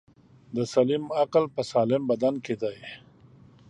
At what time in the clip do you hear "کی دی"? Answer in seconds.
2.45-2.77